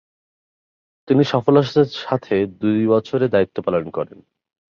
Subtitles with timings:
[1.07, 4.19] তিনি সফলতার সাথে দুই বছর দায়িত্ব পালন করেন।